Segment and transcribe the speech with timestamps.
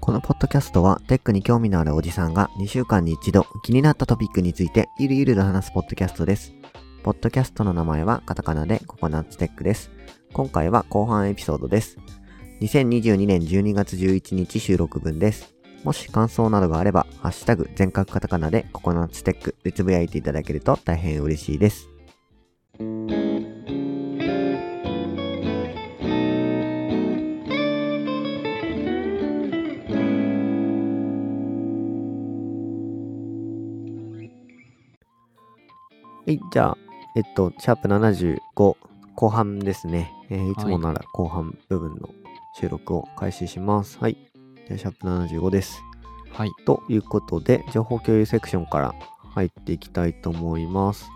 [0.00, 6.52] このポッドキャストはテックに興味のあるおじさんが2週間に一度気になったトピックについてゆるゆると話すポッドキャストです。
[7.02, 9.90] ポッドキャストの名前はカタカナでココナッツテックです。
[10.34, 11.96] 今回は後半エピソードです。
[12.60, 15.53] 2022年12月11日収録分です。
[15.84, 21.90] もし感想などがあれば、ハッシュタグ全角カタカナでココナッツテックでつぶやいていただけると大変嬉しいです。
[36.26, 36.78] はい、じゃあ、
[37.14, 38.38] えっと、シャープ75
[39.14, 40.10] 後半ですね。
[40.30, 42.08] えーいつもなら後半部分の
[42.58, 43.98] 収録を開始します。
[43.98, 44.16] はい。
[44.66, 45.82] じゃあ、シャープ75です。
[46.30, 46.50] はい。
[46.64, 48.94] ということで、情報共有セクションから
[49.34, 51.06] 入っていきたいと思います。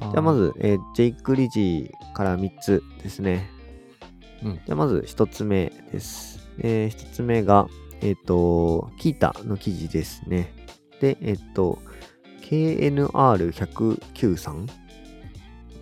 [0.00, 3.48] じゃあ、まず、えージェイク・リジーから3つですね。
[4.42, 6.40] うんじゃあ、まず1つ目です。
[6.58, 7.68] え1つ目が、
[8.00, 10.52] えっ、と、キータの記事ですね。
[11.00, 11.78] で、えっ、と、
[12.42, 14.66] KNR109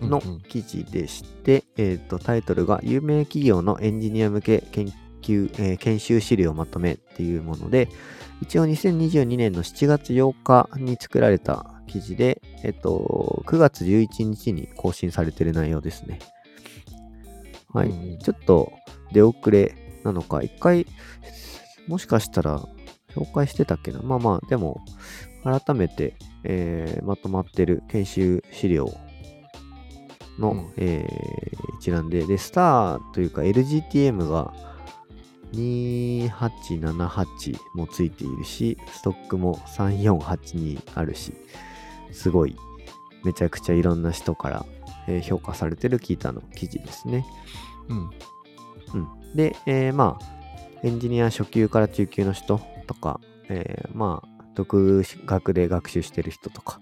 [0.01, 4.93] のうんうん記事でして、えーとタイトルが有名企業のエンジニア向け研
[5.27, 7.89] 究、えー研修資料まとめっていうもので、
[8.41, 16.19] 一応2022年の7月8日に作られた記事で、えっ、と、9月11日に更新されてる内容ですね。
[17.73, 18.17] はい。
[18.23, 18.71] ちょっと
[19.11, 20.85] 出遅れなのか、一回、
[21.87, 22.61] もしかしたら
[23.15, 23.99] 紹介してたっけな。
[24.01, 24.81] まあまあ、でも、
[25.43, 28.93] 改めて、えーまとまってる研修資料
[30.39, 34.53] の、うんえー一覧で、で、スターというか LGTM が
[35.53, 41.33] 2878もついているし、ストックも3482あるし、
[42.11, 42.55] すごい、
[43.23, 44.65] めちゃくちゃいろんな人から、
[45.07, 47.25] えー評価されてるキータの記事ですね。
[47.89, 48.09] うん。
[48.93, 50.25] うん、で、えーまあ、
[50.83, 53.19] エンジニア初級から中級の人とか、
[53.49, 56.79] えーまあ、独学で学習してる人とか、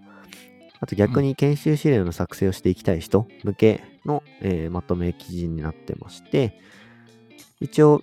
[0.80, 6.60] あと逆に研修資料の作成をしていきたい人向けの、えーまとめ記事になってまして、
[7.60, 8.02] 一応、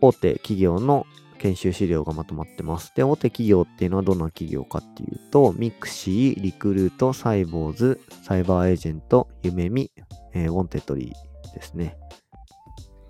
[0.00, 1.06] 大手企業の
[1.38, 2.92] 研修資料がまとまってます。
[2.94, 9.90] で、大手企業っていうのはどんな企業かっていうと、ミクシィ、リクルート、サイボウズ、サイバーエージェント、ゆめみ、
[10.32, 11.96] えー Wantedly ですね。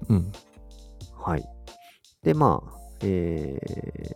[0.08, 0.32] うん。
[1.16, 1.44] はい。
[2.22, 4.14] で、まあ、えー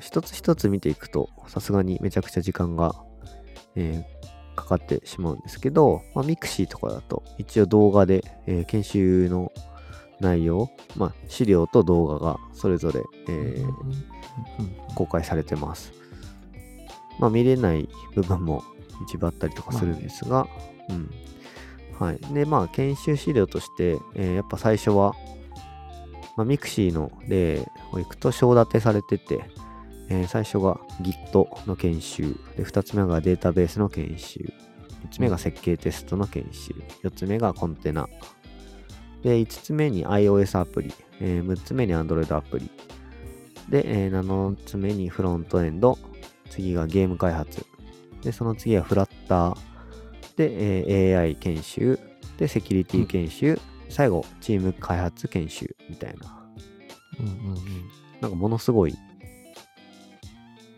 [0.00, 2.94] 一つ一つ見ていくと、さすがにめちゃくちゃ時間が、
[3.74, 9.52] えーかかってしまうんですけど、まあ、ミクシィとかだと、一応動画で、えー研修の
[10.20, 13.66] 内容、まあ、資料と動画がそれぞれ、えー
[14.94, 15.92] 公開されてます。
[17.18, 18.62] まあ、見れない部分も
[19.06, 20.46] 一部あったりとかするんですが、
[20.88, 21.10] うん。
[21.98, 22.18] はい。
[22.34, 25.14] で、まあ、研修資料として、えーやっぱ最初は、
[26.36, 29.40] まあ、ミクシィの例をいくと章立てされてて、
[30.08, 32.22] えー最初が Git の研修、
[32.56, 34.40] で2つ目がデータベースの研修、
[35.06, 38.08] 3つ目が設計テストの研修、4つ目がコンテナ、
[39.26, 42.70] で5つ目に iOS アプリ、え6つ目に Android アプリ、
[43.68, 45.98] で、えー7つ目にフロントエンド、
[46.48, 47.66] 次がゲーム開発、
[48.22, 49.56] で、その次はフラッター、
[50.36, 51.98] で、えー AI 研修、
[52.38, 56.48] で、セキュリティ研修、最後、チーム開発研修みたいな。
[57.18, 57.58] うんうんうん。
[58.20, 58.94] なんかものすごい、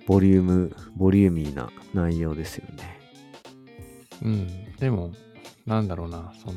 [0.07, 2.99] ボリューム、ボリューミーな内容ですよね。
[4.23, 4.75] うん。
[4.77, 5.13] でも、
[5.67, 6.55] なんだろうな、その、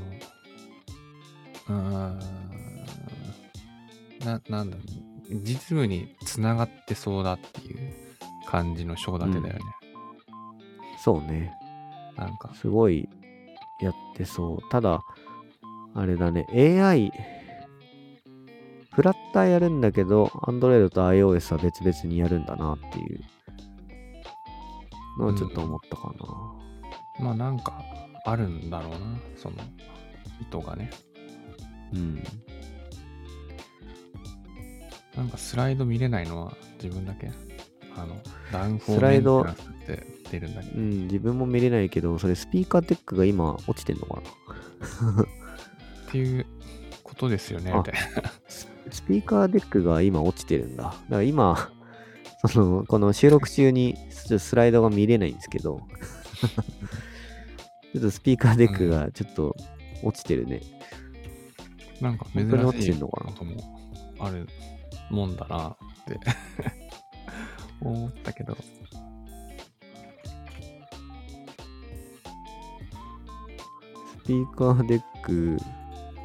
[1.72, 2.20] うーん、
[4.26, 7.94] な、なんだろう、実務につながってそうだっていう
[8.48, 9.62] 感じの章立てだよね。
[11.04, 11.54] そうね。
[12.18, 13.08] なんか、すごい
[13.80, 14.70] やってそう。
[14.70, 15.02] ただ、
[15.96, 17.12] あれだね、AI、
[18.94, 23.22] フラッターやるんだけど、Android と iOS は別々にやるんだなっていう
[25.18, 26.14] のはちょっと思ったか
[27.20, 27.26] な。
[27.26, 27.82] まあなんか、
[28.26, 28.98] あるんだろうな、
[29.36, 29.56] その、
[30.42, 30.92] 意図がね。
[31.94, 32.24] うん。
[35.16, 37.30] なんかスライド見れないのは自分だけ？
[37.96, 38.18] あの、
[38.52, 40.78] ダウンフォースライドメンテナンスって出るんだけど。
[40.78, 45.24] うん、自分も見れないけど、それスピーカーテックが今落ちてんのかな？
[45.24, 45.26] っ
[46.12, 46.46] ていう
[47.04, 48.00] ことですよね、あみたいな。
[48.48, 50.84] ススピーカーデックが今落ちてるんだ。
[50.84, 51.72] だから今、
[52.48, 55.82] その、この収録中にスライドが見れないんですけど、
[57.94, 59.56] ちょっとスピーカーデックがちょっと
[60.04, 60.62] 落ちてるね。
[62.02, 62.50] なんか珍
[62.82, 63.00] しいな
[63.34, 63.80] とも
[64.20, 64.48] ある
[65.10, 66.20] もんだなって
[67.80, 68.58] 思ったけど。
[74.24, 75.58] スピーカーデック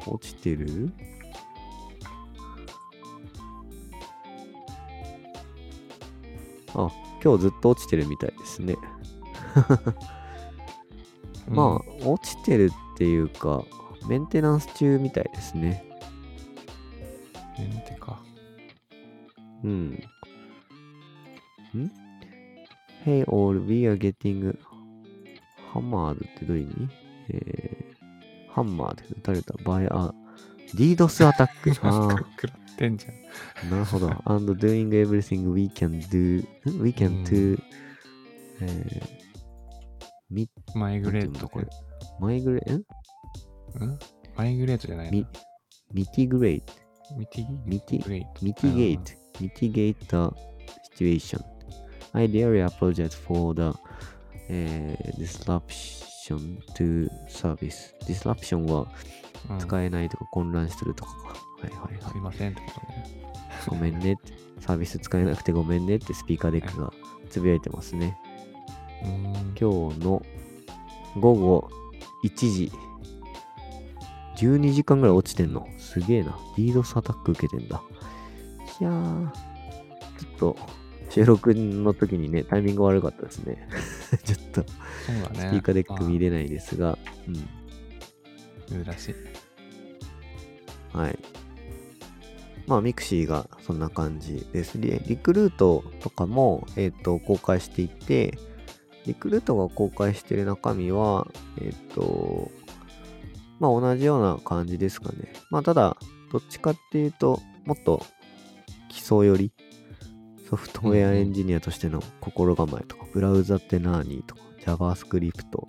[0.05, 0.91] 落ちてる？
[6.73, 6.91] あ、
[7.23, 8.75] 今日ずっと落ちてるみたいですね。
[11.49, 13.63] まあ、落ちてるっていうか、
[14.07, 15.83] メンテナンス中みたいですね。
[17.35, 18.21] あ、メンテか。
[19.63, 19.89] うん。
[21.75, 21.91] ん
[23.05, 24.57] ?Hey all, we are getting
[25.73, 26.89] hammered ってどういう意味？
[27.29, 30.13] えー、ハンマーで撃たれた場合、あ、
[30.75, 31.71] DDoS アタック。
[31.85, 33.13] あなんか食らってんじゃん。
[33.67, 34.09] あ、なるほど。
[34.25, 37.61] and doing everything we can do, ん？We can うん do,
[38.61, 39.03] えー、
[40.29, 41.67] み、マイグレートこれ？
[42.19, 42.83] マイグレ、ん？
[43.85, 43.99] ん？
[44.35, 45.11] マイグレートじゃない。
[45.11, 46.73] ミティグレイト、
[47.17, 48.41] ミティミティグレート。
[48.41, 50.35] mitigate, mitigate the
[50.95, 51.43] situation.
[52.13, 53.73] I really apologize for the、
[54.49, 57.93] えー disruption to service.
[58.05, 58.87] disruption は
[59.49, 61.27] うん使えないとか混乱してるとかか。
[61.27, 61.33] は
[61.67, 62.21] いはいはいすい。
[62.21, 63.05] ませんってことね。
[63.69, 64.33] ごめんねって。
[64.59, 66.91] サービス使えなくてごめんねってスピーカーデックが
[67.29, 68.17] つぶやいてますね。
[69.03, 70.23] 今日の
[71.19, 71.69] 午後
[72.25, 72.71] 1時。
[74.37, 75.67] 12時間ぐらい落ちてんの。
[75.77, 76.31] すげえな。
[76.55, 77.81] DDoS アタック受けてんだ。
[78.79, 80.57] いやー、ちょっと
[81.09, 83.67] 収録の時にね、タイミング悪かったですね。
[84.23, 84.67] ちょっとね。
[85.35, 86.97] Speaker Deck 見れれないですが、
[88.71, 88.85] うん。
[88.85, 89.15] 難しい。
[90.93, 91.19] はい。
[92.67, 94.79] まあ、ミクシィがそんな感じです。
[94.79, 98.37] リリクルートとかも、えっ、と、公開していて、
[99.05, 101.27] リクルートが公開している中身は、
[101.61, 102.51] えっ、と、
[103.59, 105.33] まあ、同じような感じですかね。
[105.49, 105.97] まあ、ただ、
[106.31, 108.05] どっちかっていうと、もっと
[108.89, 109.51] 基礎より、
[110.49, 115.67] ソフトウェアエンジニアとしての心構えとか、ブラウザって何とか、JavaScript とか、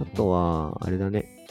[0.00, 1.46] あとは、あれだね。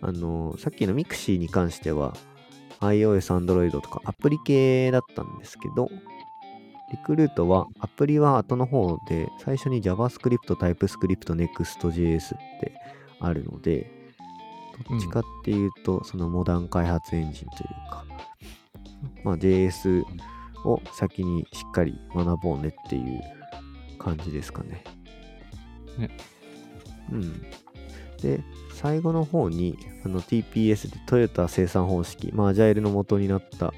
[0.00, 2.14] あの、さっきのミクシィに関しては、
[2.80, 5.88] iOS、Android とかアプリ系だったんですけど、
[6.90, 12.72] リクルートはアプリは後の方で、最初に JavaScript、TypeScript、Next.js って
[13.20, 13.90] あるので、
[14.88, 18.04] どっちかっていうと、そのモダン開発エンジンというか、
[19.22, 20.04] まあ JS
[20.64, 23.20] を先にしっかり学ぼうねっていう
[23.98, 24.84] 感じですかね。
[25.98, 26.10] ね。
[27.12, 27.42] うん。
[28.20, 33.72] で、最後の方に、あの TPS でトヨタ生産方式、まあ、アジャイルの元になった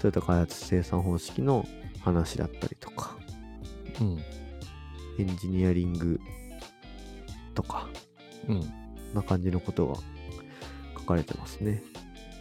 [0.00, 1.66] トヨタ開発生産方式の
[2.00, 3.16] 話だったりとか、
[4.00, 4.18] うん。
[5.18, 6.20] エンジニアリング
[7.54, 7.88] とか、
[8.48, 8.79] うん。
[9.14, 9.96] な感じのことが
[10.98, 11.82] 書かれてますね。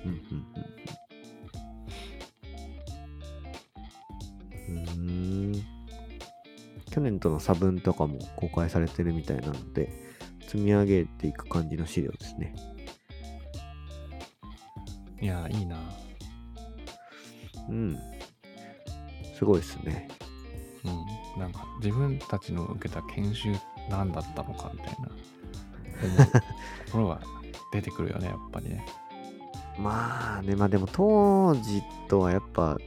[0.06, 0.46] うんうん
[4.70, 5.64] うんうん。
[6.92, 9.92] 去年との差分とかも公開されてるみたいなので、
[10.42, 12.56] 積み上げていく感じの資料ですね。
[15.22, 15.78] いや、いいな。
[17.70, 17.98] うん。
[19.38, 20.08] すごいですね。
[20.84, 21.40] うん。
[21.40, 23.54] なんか、自分たちの受けた研修
[23.90, 25.10] 何だったのかみたいな、
[26.86, 27.22] ところは
[27.72, 28.86] 出てくるよね、やっぱりね。
[29.78, 32.78] まあね、まあでも当時とはやっぱ、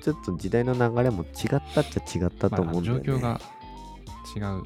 [0.00, 3.22] ちょっと時代の流れも違ったっちゃ違ったと思うんだよね。
[3.22, 4.62] まあ、状況が違う。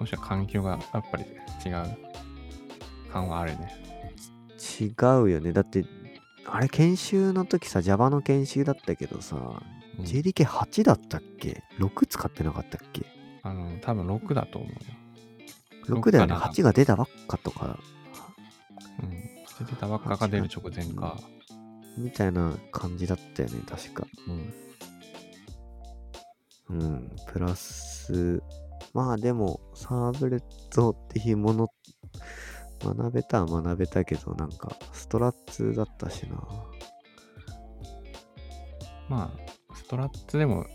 [0.00, 1.24] もしくは環境がやっぱり
[1.64, 1.96] 違う
[3.12, 3.72] 感はあるよね。
[4.80, 4.84] 違
[5.22, 5.52] うよね。
[5.52, 5.84] だって、
[6.44, 13.06] あれ研修の時さ、Java の研修だったけどさ、うん JDK8 だったっけ ?6 使ってなかったっけ？
[13.42, 14.76] あの、多分6だと思うよ。
[15.88, 16.34] ?6 だよね。
[16.34, 17.78] かな8が出たばっかとか、
[19.02, 19.10] うん。
[19.66, 21.18] 出てたばっかが出る直前か。
[21.96, 24.06] みたいな感じだったよね、確か。
[24.28, 26.66] うん。
[26.68, 27.10] うん。
[27.26, 28.42] プラス、
[28.92, 31.68] まあでも、サーブレットっていうもの、
[32.82, 36.36] 学べたは学べたけど、なんか、ストラッツだったしな。
[39.08, 40.66] まあ、ストラッツでも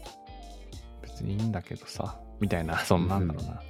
[1.02, 3.62] 別にいいんだけどさ、みたいな、そんなんだろうな。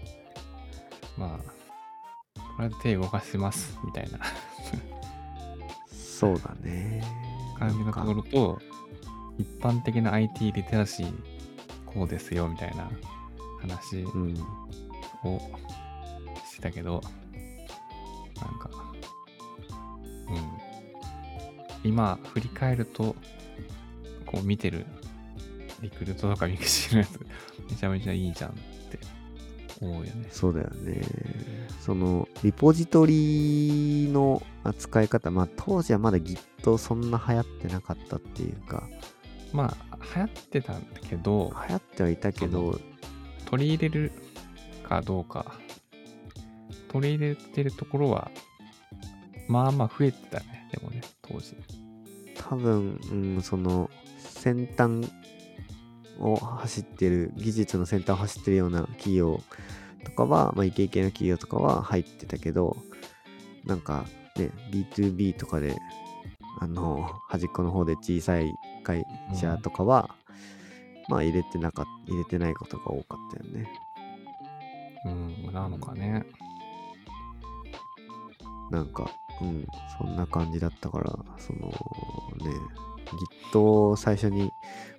[1.18, 4.20] まあ、とりあえず手動かします、みたいな
[6.22, 7.04] そうだね。
[7.58, 8.60] 感じのところと、
[9.40, 11.14] 一般的な IT リテラシー、
[11.88, 12.90] こうですよ、みたいな
[13.60, 14.36] 話うん。
[15.24, 15.40] を
[16.46, 17.02] してたけど、
[18.36, 18.70] なんか、
[20.30, 21.90] うん。
[21.90, 23.16] 今、振り返ると、
[24.28, 24.86] こう見てる、
[25.82, 27.20] リクルートとかミクシィのやつ、
[27.68, 28.56] めちゃめちゃいいじゃん
[29.82, 30.28] 思うよね。
[30.32, 31.02] そうだよね。
[31.82, 38.88] その、リポジトリの扱い方、まあ当時はまだ Git そんな流行ってなかったっていうか、
[39.54, 42.80] まあ、流行ってたんだけど、流行ってはいたけど、
[43.46, 44.12] 取り入れる
[44.88, 45.60] かどうか
[46.90, 48.32] 取り入れてるところは、
[49.48, 51.56] まあまあ増えてたね、でもね、当時。
[52.36, 55.10] 多分、うん、その先端
[56.20, 59.42] を走ってる技術の先端を走ってるような企業
[60.04, 62.76] とかは、まあ、イケイケな企業とかは入ってたけど
[63.66, 64.06] なんか
[64.38, 65.76] ね B2B とかで
[66.60, 68.54] あの端っこの方で小さい
[68.84, 70.16] 会社とかは、
[71.08, 73.68] まあ入れてなかっ入れてないことが多かったよね
[75.06, 76.24] うん、なのかね。
[78.70, 81.76] なんか、うん、そんな感じだったから、そのね、
[83.52, 84.54] Git を最初に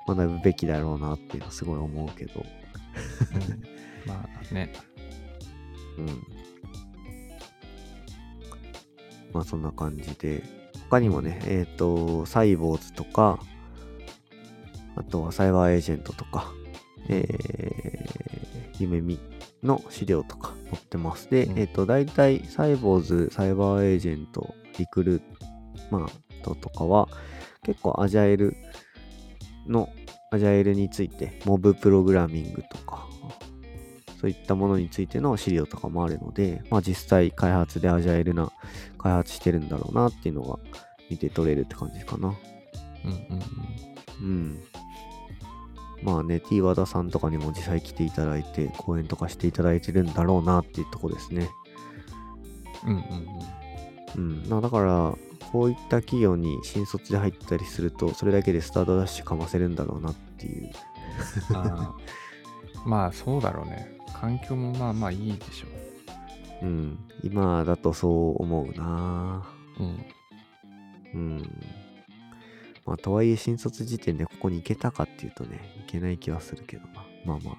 [0.07, 3.73] 学ぶべきだろうなっていうのはすごい思うけど、うん
[4.07, 4.73] まあね。
[5.99, 6.07] うん。
[9.33, 10.43] まあそんな感じで、
[10.91, 13.39] 他にもね、えっ、と、サイボーズとか、
[14.97, 16.53] あとはサイバーエージェントとか、
[17.09, 19.19] えー、夢見
[19.63, 21.31] の資料とか載ってます。
[21.31, 25.23] で、うんえっ、と、大体サイボーズ、サイバーエージェント、リクルー
[25.91, 27.09] まあ、ととかは、
[27.65, 28.57] 結構アジャイル
[29.67, 29.89] の、
[30.31, 33.07] アジャイルについて、モブプログラミングとか、
[34.21, 38.53] そういったものについての資料とかもあるので、まあ実際開発でアジャイルな
[38.99, 40.59] 開発してるんだろうなっていうのが
[41.11, 42.29] 見て取れるって感じかな。
[43.05, 43.43] うんうん
[44.21, 44.59] うん。
[46.03, 51.51] まあね、T 和田さんとかにも実際来ていただいて、講演とかしていただいてるんだろうなっていうとこですね。
[52.87, 52.91] うん。
[52.91, 54.49] うんうんうん。
[54.49, 55.15] まあだから、
[55.53, 60.71] こういった企業に新卒で入ったりすると、それだけでスタートダッシュかませるんだろうなっていう。
[61.51, 61.57] うん。
[61.57, 63.99] あー まあそうだろうね。
[64.15, 65.67] 環境もまあまあいいでしょ
[66.63, 66.99] うん。
[67.23, 69.47] 今だとそう思うな
[69.79, 69.83] う。
[69.83, 70.07] うん。
[71.15, 71.43] うん。
[72.87, 77.05] まあ、とはいえ新卒時点でここに行けたかっていうとね、いけない気はするけどな。
[77.27, 77.57] まあまあ。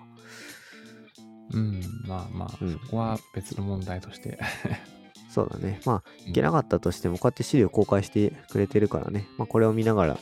[1.51, 1.81] うん。
[2.07, 4.39] まあまあ、うんそこは別の問題として。
[5.33, 5.81] そうだね。
[5.83, 9.27] まあ、うんいけなかったとしても、こうやって資料公開してくれてるからね。
[9.39, 10.17] まあ、これを見ながら、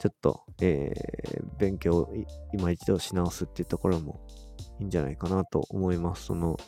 [0.00, 4.18] ちょっと、えー勉強をい今一度し直すっていうところも
[4.78, 6.24] いいんじゃないかなと思います。
[6.24, 6.58] その、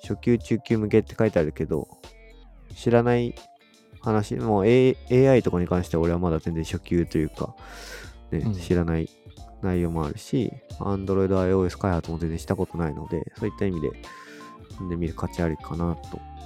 [0.00, 1.88] 初級、中級向けって書いてあるけど、
[2.76, 3.34] 知らない
[4.00, 7.56] 話、もう、A、AI とかに関しては俺はまだ全然初級というか、
[8.30, 9.10] ね、うん知らない
[9.60, 13.90] 内容もあるし、Android、iOS 開発も全然したことないので、そういった意味で、
[14.70, 16.37] 読んでみる価値ありかなとうん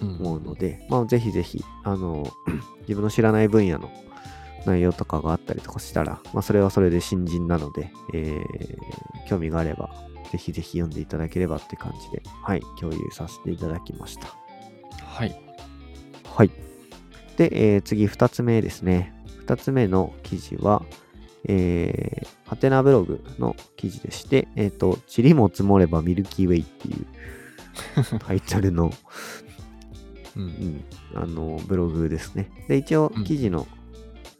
[0.00, 2.26] 思うので、まあ、ぜひぜひ、あの、
[2.88, 3.90] 自分の知らない分野の
[4.66, 8.46] 内容とかがあったりとかしたら、まあ、それはそれで新人なので、えー
[9.28, 9.90] 興味があれば、
[10.30, 14.28] ぜひぜひ読んでいただければって感じで、はい、共有させていただきました。
[15.04, 15.36] はい。
[16.24, 16.50] はい。
[17.36, 19.12] で、えー次、2つ目ですね。
[19.46, 20.84] 2つ目の記事は、
[21.48, 28.90] えー、ハテナブログの記事でして、えっ、と、塵も積もればミルキーウェイっていうタイトルの、
[30.36, 30.40] う。
[30.40, 32.50] うんん、あの、ブログですね。
[32.68, 33.66] で、一応うん、記事の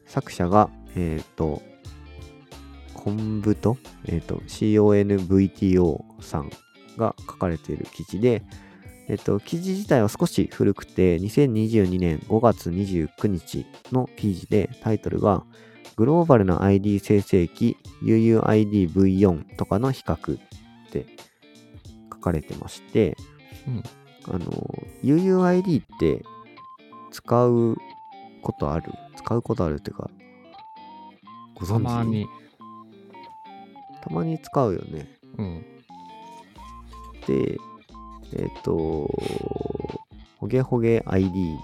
[0.07, 1.63] 作者が、えっ、と、
[2.95, 3.77] コンブト、
[4.07, 6.51] えっ、と、CONVTO さん
[6.97, 8.45] が書かれている記事で、
[9.09, 15.45] えっ、と、記事自体は少し古くて、2022年5月29日の記事で、タイトルが、
[15.97, 20.41] グローバルな ID 生成器 UUID-V4 とかの比較っ
[20.91, 21.07] て
[22.13, 23.17] 書かれてまして、
[23.67, 23.83] うん
[24.29, 24.47] あの、
[25.03, 26.25] UUID って
[27.11, 27.77] 使う
[28.43, 28.93] ことある？
[29.17, 30.11] 使うことあるっていうか、
[31.55, 31.85] ご存知？
[31.85, 32.27] たまに。
[34.03, 35.09] たまに使うよね。
[35.39, 35.65] うん。
[37.27, 37.59] で、
[38.35, 39.09] えっ、と、
[40.39, 41.57] ほげほげ ID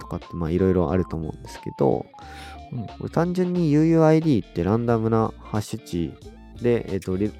[0.00, 2.06] とかってまあいろいろあると思うんですけど、
[3.00, 6.14] うん単純に UUID ってランダムなハッシュ値
[6.62, 7.30] で、えっ、と、り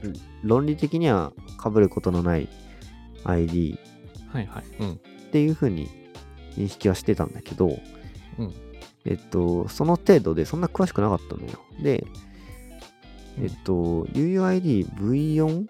[0.42, 1.32] 論理的には
[1.62, 2.48] 被ることのない
[3.24, 3.78] ID
[4.32, 4.64] はいはい。
[4.80, 4.92] うん。
[4.92, 4.96] っ
[5.30, 5.88] ていう風に
[6.56, 7.78] 認識はしてたんだけど、
[8.38, 8.54] うん。
[9.04, 11.58] えっと、その程度でそんな詳しくなかったのよ。
[11.82, 12.32] で、うん
[13.40, 15.66] えっと、UUID-V4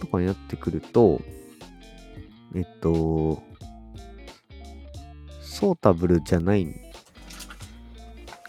[0.00, 1.20] とかになってくると、
[2.54, 3.42] えっと、
[5.40, 6.66] ソータブルじゃない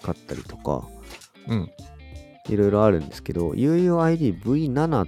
[0.01, 0.87] かったりとか、
[1.47, 1.71] うん。
[2.47, 5.07] いろいろあるんですけど、UUID-V7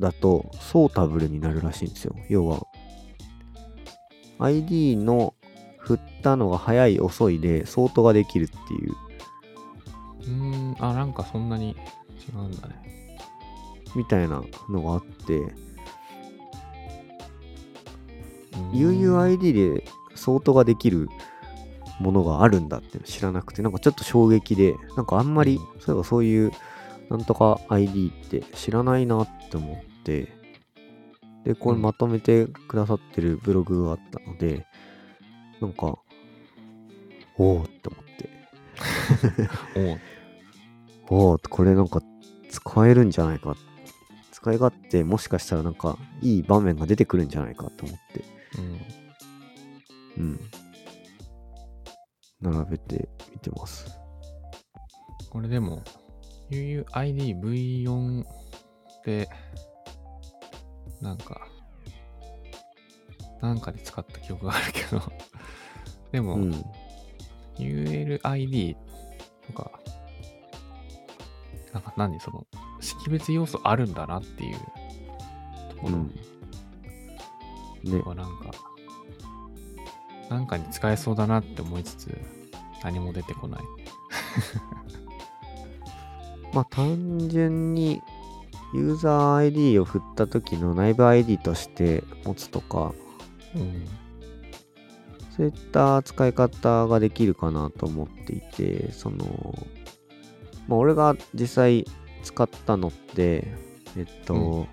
[0.00, 2.16] だとソータブルになるらしいんですよ。
[2.28, 2.66] 要は、
[4.38, 5.34] ID の
[5.78, 8.92] 振ったのが早い遅いでソートができるっていう、
[10.22, 10.76] うーん。
[10.80, 11.76] あ、なんかそんなに
[12.28, 13.18] 違うんだね。
[13.94, 15.40] みたいなのがあって、
[18.72, 21.08] UUID でソートができる
[21.98, 26.52] ものがあるんだって知らなくて、なんかちょっと衝撃で、なんかあんまり、うんそういえばそういう
[27.10, 30.28] なんとか ID って知らないなって思って、
[31.44, 34.66] で、これまとめてくださってるブログがあったので、
[35.60, 35.98] なんか、
[37.38, 38.30] おおって思って。
[41.10, 42.02] おうおおこれなんか
[42.48, 43.56] 使えるんじゃないか。
[44.32, 48.24] 使い勝手もしかしたらなんかいい場面が出てくるんじゃないかと思って。
[50.18, 50.24] うん。
[50.24, 50.40] うん。
[52.40, 53.86] 並べてみてます。
[55.28, 55.82] これでも、
[56.50, 58.24] UUIDV4
[59.04, 59.28] で、
[61.00, 61.48] なんか、
[63.40, 65.00] なんかで使った記憶があるけど、
[66.12, 66.64] でも、うん。
[67.58, 68.76] ULID
[69.46, 69.70] とか、
[71.72, 72.46] なんか何その、
[72.80, 74.58] 識別要素あるんだなっていう
[75.70, 76.14] ところうん。
[77.84, 78.00] ね。
[78.00, 78.50] がなんか、
[80.28, 82.18] なんかに使えそうだなって思いつつ、
[82.82, 83.62] 何も出てこない。
[86.52, 88.02] まあ単純に
[88.72, 92.92] ユーザー ID を振った時の内部 ID として持つとか、
[93.54, 93.86] うん。
[95.36, 99.58] そういった使い方ができるかなと思っていて、その、
[100.68, 101.86] まあ俺が実際
[102.22, 103.48] 使ったのって、
[103.96, 104.66] えっと、うん。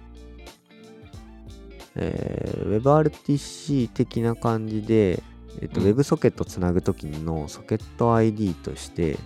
[1.95, 5.23] えー WebRTC 的な感じで、
[5.61, 5.87] えっと、うん。
[5.87, 9.17] WebSocket つなぐときのソケット ID として、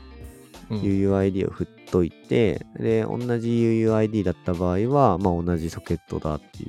[0.70, 6.67] うん、UUID を振っといて、で、同じ UUID だった場合は、まあ同じソケットだってい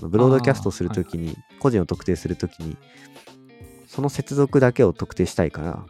[0.00, 2.76] う、ブロードキャストするときに、個人を特定するときに、
[3.86, 5.86] その接続だけを特定したいから、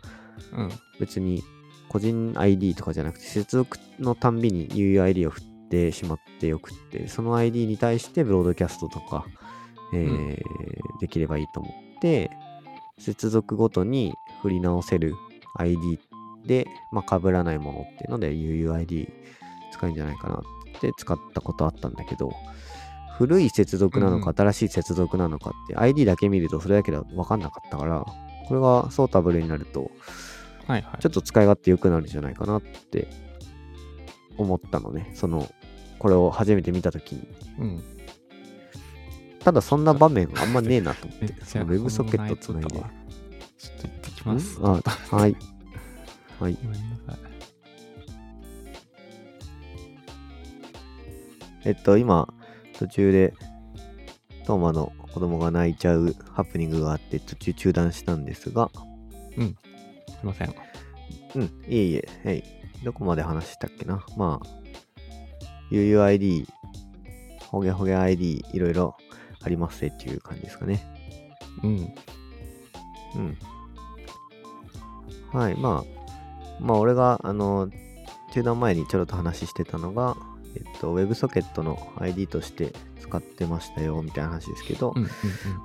[0.52, 0.70] うん。
[1.00, 1.42] 別に
[1.88, 9.24] 個人 ID とかじゃなくて、接続のたんびに UUID を振ってしまってよくって、その ID に対してブロードキャストとか、
[9.94, 10.38] えーうん
[11.00, 12.30] できればいいと思って、
[12.98, 15.14] 接続ごとに振り直せる
[15.56, 15.98] ID
[16.46, 19.08] で、まあ、被らないものっていうので UUID
[19.72, 22.32] 使えるんじゃないかなって使ったことあったんだけど、
[23.16, 28.04] 古い接続なのかうん新しい接続なのかって ID だけ見るとそれだけでは分かんなかったから、
[28.46, 29.90] これがソータブルになると、
[30.66, 31.02] はいはい。
[31.02, 33.08] ちょっと使い勝手良くなるんじゃないかなって
[34.36, 35.12] 思ったのね。
[35.14, 35.48] その、
[35.98, 37.28] これを初めて見たときに。
[37.58, 37.84] うん。
[39.40, 41.34] ただそんな場面あんまねえなと思って。
[41.44, 42.68] その WebSocket つないで。
[42.68, 44.60] ちょっと行ってきます。
[44.60, 44.66] ん？
[44.66, 44.80] あ、
[45.16, 45.36] はい。
[46.40, 46.54] はい。
[46.62, 47.18] ごめんなさい。
[51.66, 52.28] えっと、今、
[52.78, 53.34] 途中で、
[54.44, 58.70] トーマの子供が泣いちゃうハプニングがあって、途中中断したんですが、
[59.34, 59.54] すい
[60.26, 60.54] ません。
[61.36, 62.44] うん、いえいえ、はい。
[62.84, 64.04] どこまで話したっけな？
[64.16, 64.46] まあ、
[65.70, 66.46] UUID、
[67.48, 68.94] ほげほげ ID、いろいろ
[69.42, 70.84] ありますねっていう感じですかね。
[71.62, 71.94] うん。
[73.16, 73.38] うん。
[75.32, 75.93] はい、まあ、
[76.64, 77.70] まあ、俺が、あの、
[78.32, 80.16] 中断前にちょろっと話してたのが、
[80.56, 85.10] えっと、WebSocket の ID として使ってましたよ、みたいな話ですけど、うんうん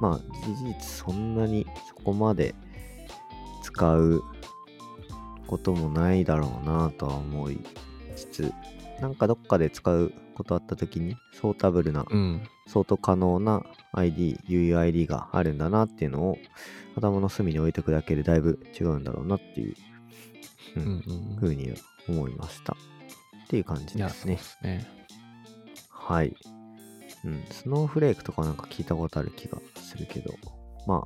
[0.02, 2.54] まあ、事実そんなにそこまで
[3.64, 4.24] 使う
[5.48, 7.60] こともないだろうなとは思い
[8.16, 8.54] つつ、
[9.02, 12.20] なんかどっかで使うことあった時に、ソータブルな、うん。
[12.20, 12.42] うん。
[12.68, 16.38] 相当可能な ID、UUID があるんだなっていうのを
[16.96, 19.76] 頭の隅に置いておくだけでだいぶ違うんだろうなっていう、
[20.76, 21.74] ううんんうんふうに
[22.08, 22.74] 思いました。
[22.74, 24.38] っていう感じですね。
[24.38, 24.88] すね。
[25.90, 26.36] はい。
[27.26, 30.34] うん、スノーフレークとかなんか聞いたことある気がするけど、
[30.88, 31.06] ま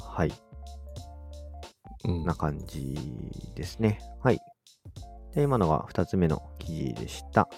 [0.00, 0.32] あ、はい、
[2.06, 2.24] うん。
[2.24, 2.96] な感じ
[3.54, 3.98] ですね。
[4.22, 4.40] はい。
[5.34, 7.48] で、今のが2つ目の記事でした。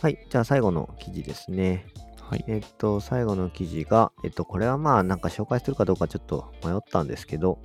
[0.00, 1.86] はい、じゃあ最後の記事ですね。
[2.20, 2.44] はい。
[2.48, 7.60] えっと、最後の記事が、えっと、これはまあなんか紹介するかどうかちょっと迷ったんですけど、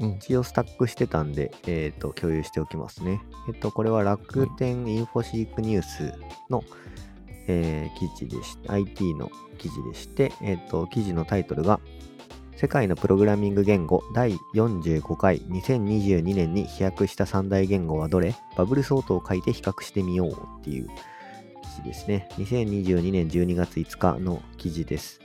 [0.00, 3.20] 一応スタックしてたんで、えっと、共有しておきますね。
[3.48, 6.14] えっと、これは楽天インフォシークニュース
[6.48, 6.64] の、
[7.46, 11.80] えー記事でして IT の記事でして、えっと、記事のタイトルが、
[12.56, 18.34] 世界のプログラミング言語第45回2022年に飛躍した三大言語はどれ？
[18.56, 20.92] バブル相当を書いて比較してみようっていう記
[21.76, 22.28] 事ですね。
[22.32, 25.20] 2022年12月5日の記事です。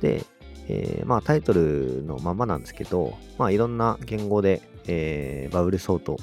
[0.00, 0.24] で、
[0.68, 6.18] えーまあタイトルのままなんですけど、まあいろんな言語で、えーバブル相当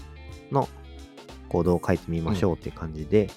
[0.51, 0.69] の
[1.49, 3.29] コードを書いてみましょうっていう感じで、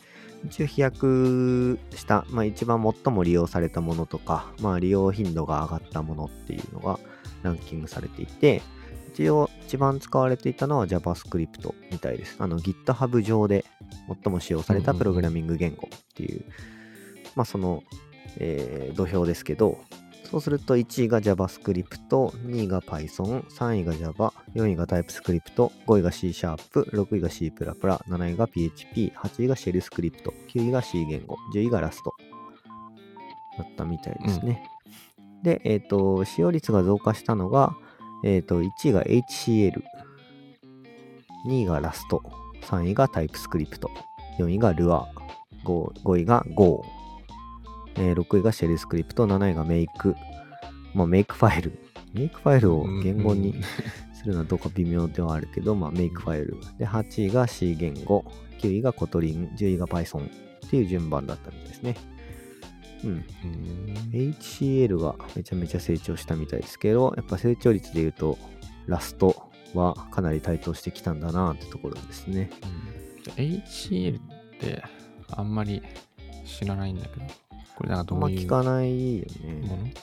[0.44, 7.01] 一応飛躍した、まあ一番最も利用されたものとか、まあ利用頻度が上がったものっていうのが
[7.42, 8.62] ランキングされていて、
[9.14, 12.37] 一応一番使われていたのは JavaScript みたいです。
[12.38, 13.64] あの GitHub 上で
[14.23, 16.44] 最も使用されたプログラミング言語っていう、
[17.35, 17.83] まあその、
[18.37, 19.79] えー土俵ですけど、
[20.31, 32.03] そうすると1位が JavaScript、2位が Python、3位が Java、4位が TypeScript、5位が C シャープ、6位が C++、7位が PHP、8位が Shell スクリプト、9位が C 言語、10位が Rust。
[33.57, 34.62] だったみたいですね。
[35.43, 37.75] で、えっ、と、使用率が増加したのが、
[38.23, 39.83] えっ、と、1位が HCL、
[41.47, 42.23] 2位がラスト、
[42.62, 43.91] 3位が TypeScript、
[44.38, 45.07] 4位が Lua、
[45.64, 46.85] 5, 5位が Go、
[47.99, 50.14] えー6位がシェルスクリプト、7位が Make、
[50.95, 53.63] まあ、 Makefile。Makefile を言語にうん
[54.15, 56.57] するのはどうか微妙ではあるけど、まあ、 Makefile。
[56.79, 58.25] で、8位が C 言語、
[58.61, 61.97] 9位が Kotlin、10位が Python っていう順番だったみたいですね。
[63.05, 63.11] うん。
[63.11, 63.25] うん。
[64.13, 68.39] HCL がめちゃめちゃ成長したみたいですけど、やっぱ成長率で言うと、
[68.87, 72.51] Rust はかなり台頭してきたんだなってところですね。
[72.63, 72.99] うん
[73.37, 74.23] HCL っ
[74.59, 74.83] て
[75.31, 75.83] あんまり
[76.47, 77.27] 知らないんだけど、
[77.79, 79.25] これなんかあんまどういう聞かないよ
[79.69, 79.95] もね。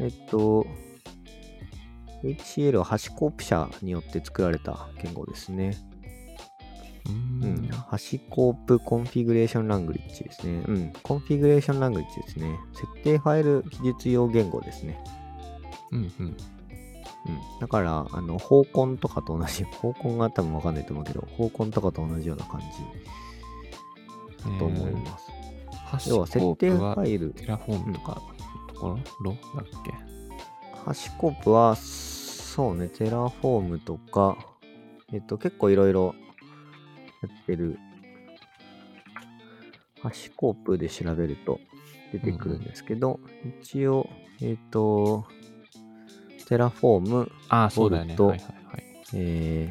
[0.00, 0.06] の？
[0.06, 0.66] えっと、
[2.22, 5.76] HCL は HashiCorp 社によって作られた言語ですね。
[7.06, 7.68] ううんん。
[7.68, 10.62] HashiCorp Configuration Language ですね。
[10.66, 10.92] うん。
[11.02, 12.58] Configuration Language ですね。
[12.72, 14.98] 設定ファイル記述用言語ですね。
[15.92, 16.26] うんうん。
[16.26, 16.36] うん。
[17.60, 22.66] だから、あの、 HOCON とかと同じ、 HOCON が多分わかんないと思うけど、 HOCON とかと同じような感じ
[24.38, 25.30] だと思います。
[25.86, 28.22] ハシ要は設定ファイル、 Terraform とか
[28.58, 29.92] のところ、ロだっけ？
[30.84, 34.36] HashiCorp は、そうね、 Terraform とか、
[35.12, 36.14] えっと、結構いろいろ
[37.22, 37.78] やってる。
[40.00, 41.58] HashiCorp で調べると
[42.12, 43.18] 出てくるんですけど、
[43.62, 44.08] 一応、
[44.40, 45.26] えっと、
[46.46, 48.14] Terraform、ああ、そうだよね。
[48.16, 48.84] Vault はいはいはい。
[49.14, 49.70] え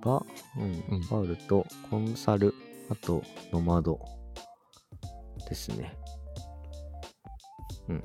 [0.00, 0.24] ー、バ、
[0.56, 2.54] うん、うん Vault と Consul、
[2.92, 3.98] あと、ノマド
[5.48, 5.96] ですね。
[7.88, 8.04] うん。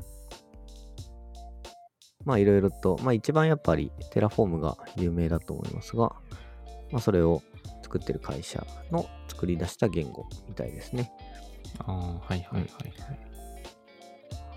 [2.24, 6.16] まあいろいろと、まあ一番やっぱり Terraform が有名だと思いますが、
[6.90, 7.42] まあそれを
[7.84, 11.12] 作ってる会社の作り出した言語みたいですね。
[11.80, 12.68] ああ、はいはいはいはい。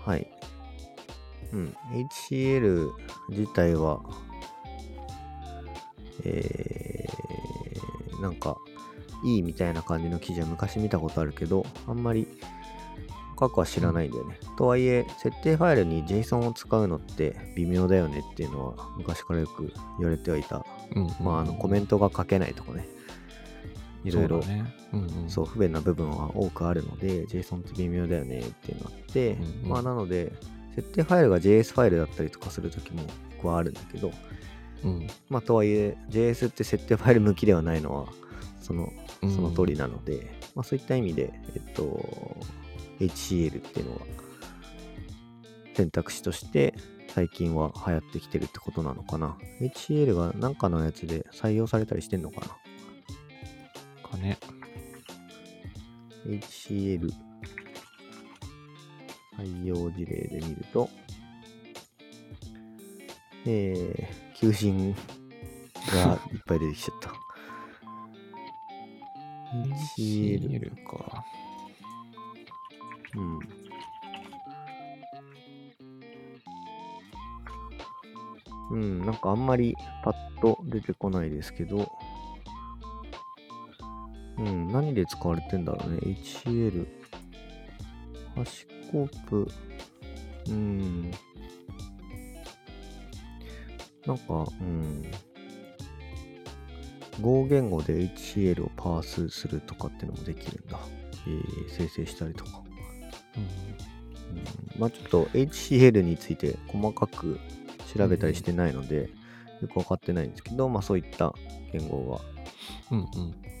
[0.05, 0.31] はい。
[1.51, 1.75] うん。
[2.29, 2.89] HCL
[3.31, 4.01] 自体は、
[6.23, 8.55] えー、なんか、
[9.23, 12.27] いいみたいな感じの記事は昔見たことあるけど、あんまり
[13.35, 14.37] 深くは知らないんだよね。
[14.57, 20.63] とはいえ、設定ファイルに JSON を使うのって微妙だよねっていうのは昔からよく言われてはいた。
[20.95, 22.87] うん、まあ、あの、コメントが書けないとかね。
[24.03, 24.41] いろいろ
[25.27, 30.31] そう不便な部分は多くあるので、JSON って微妙だよねっていうのがあって、うんうんまあなので、
[30.75, 33.03] 設定ファイルが JS ファイルだったりとかするときも
[33.37, 34.11] 僕はあるんだけど、
[34.83, 35.07] うん。
[35.29, 38.07] まあとはいえ、JS って設定ファイル向きではないのは、
[38.61, 42.37] その、うんその通りなので、まあそういった意味で、えっと、
[42.99, 44.01] HCL っていうのは
[45.75, 46.73] 選択肢として
[47.07, 49.37] 最近は流行ってきてるってことなのかな。
[49.59, 52.47] HCL がなんかのやつで採用されたりしてんのかな。
[54.11, 54.37] かね。
[56.25, 57.11] HCL
[59.37, 60.89] 採用事例で見ると、
[63.45, 66.99] えー、求人がいっぱい出てきちゃっ
[69.97, 71.25] 1L か。
[73.15, 73.39] うん。
[78.71, 81.91] うん、なんかあんまりパッと出てこないですけど、
[84.37, 85.97] うん、何で使われてんだろうね。
[86.23, 86.87] HCL。
[88.35, 89.47] ハシコープ。
[90.47, 91.11] うん。
[94.05, 95.03] なんか、うん。
[97.19, 100.79] Go 言語で HCL をパースするとかっていうのもできるんだ。
[101.27, 102.61] えー生成したりとか。
[103.37, 103.43] うん。
[103.43, 103.49] うん
[104.79, 107.39] まあちょっと HCL について細かく
[107.93, 109.09] 調べたりしてないので、
[109.61, 111.33] よくわかってないんですけど、まあそういった
[111.71, 112.31] 言語が。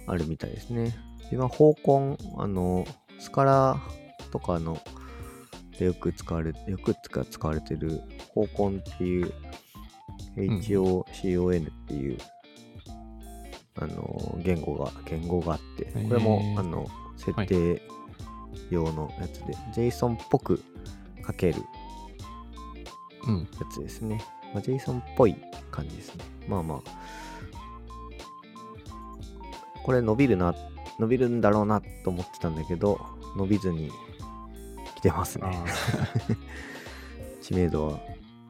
[0.07, 0.95] あるみたいですね。
[1.19, 2.85] 自分は方根、あの、
[3.19, 3.81] スカラ
[4.31, 4.77] とかの
[5.77, 6.95] でよく使われ、よく
[7.29, 8.01] 使われてる
[8.33, 9.31] 方根っていう、
[10.35, 12.17] HOCON っていう、
[13.75, 17.81] あの、言語が、言語があって、これもあの、設定
[18.69, 20.63] 用のやつで、JSON っぽく
[21.25, 21.61] 書ける
[23.27, 23.39] うん。
[23.39, 24.21] やつですね。
[24.53, 25.35] まあ、JSON っぽい
[25.69, 26.25] 感じですね。
[26.47, 26.81] まあまあ。
[29.83, 30.53] これ伸びるな、
[30.99, 32.99] 伸びるんだろうなと思ってたんだけど、
[33.37, 33.89] 伸びずに
[34.95, 35.47] 来てますね。
[35.47, 35.65] あ
[37.41, 37.99] 知名度は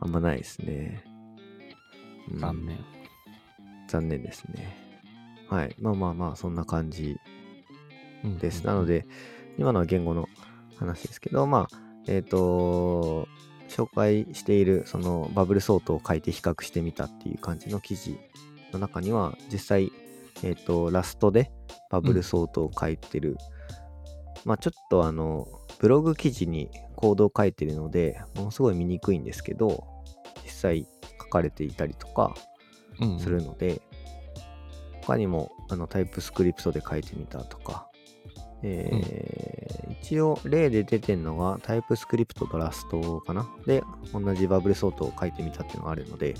[0.01, 1.03] あんまないですね。
[2.31, 2.77] うんー残念。
[3.87, 4.80] 残念ですね。
[5.53, 5.75] はい。
[5.79, 7.19] まあまあまあ、そんな感じ
[8.23, 8.65] うんです。
[8.65, 9.05] なの、で、
[9.57, 10.27] 今のは言語の
[10.77, 13.27] 話ですけど、まあ、えっ、と、
[13.69, 18.17] 紹介しているそのバブルソートを書いて比較してみたっていう感じの記事
[18.73, 19.91] の中には、実際、
[20.43, 21.51] えっ、と、ラストで
[21.89, 23.37] バブルソートを書いてる
[24.45, 25.47] まあちょっとあの、
[25.79, 29.85] ブログ記事にコードを書いてるので、ものすごい見にくいんですけど、
[30.43, 30.87] 実際
[31.19, 32.33] 書かれていたりとか
[32.99, 33.19] うん。
[33.19, 33.81] するので、
[35.01, 37.87] 他にもあのタイプスクリプトで書いてみたとか、
[38.63, 39.61] えー
[40.01, 43.47] 一応例で出てるのがタイプスクリプトとラストかな。
[43.65, 43.83] で、
[44.13, 46.33] 同じバブルソートを書いてみたっていうのがあるので、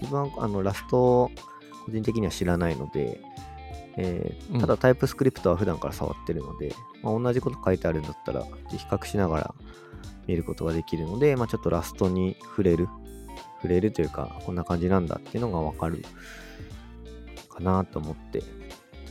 [0.00, 1.30] 自分はあのラスト
[1.84, 3.20] 個人的には知らないので、
[3.96, 4.60] えーうん。
[4.60, 8.50] ただタイプスクリプトは普段から触ってるので、まあ、同じこと書いてあるんだったら、比
[8.88, 9.54] 較しながら
[10.26, 12.88] 見ることができるので、まあ、ちょっとラストに触れる、
[13.56, 16.08] 触れるというか、こんな感じなんだっていうのがわかるか
[17.62, 18.44] なと思って、ち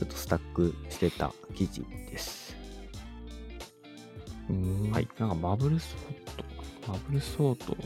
[0.02, 2.56] ょっとスタックしてた記事です。
[4.92, 6.44] はいなんかバブルソート。
[6.92, 7.76] バブルソート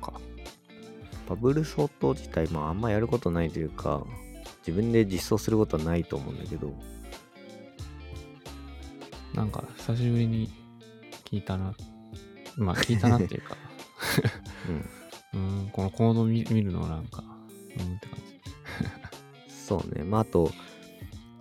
[0.00, 0.20] か。
[1.28, 4.04] バブルソート自体、まああんまやることないというか、
[4.66, 6.74] 自分で実装することはないと思うんだけど、
[9.34, 10.50] なんか久しぶりに
[11.24, 11.74] 聞いたな。
[12.56, 13.56] まあ聞いたなっていうか、
[14.68, 14.84] うん。
[15.34, 17.22] うーん、このコード見見るのなんか、
[17.76, 18.33] うーんって感じ。
[19.66, 20.04] そうね。
[20.04, 20.50] まあ、あと、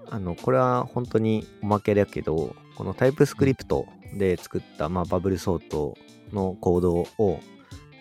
[0.10, 3.86] あの、これは本当におまけだけど、このタイプスクリプト
[4.18, 5.98] で作った、まあ、バブルソート
[6.32, 7.40] のコードを